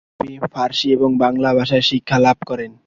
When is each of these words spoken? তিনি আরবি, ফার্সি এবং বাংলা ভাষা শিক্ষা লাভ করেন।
তিনি 0.17 0.33
আরবি, 0.35 0.51
ফার্সি 0.55 0.87
এবং 0.97 1.09
বাংলা 1.17 1.49
ভাষা 1.59 1.77
শিক্ষা 1.89 2.17
লাভ 2.19 2.37
করেন। 2.49 2.71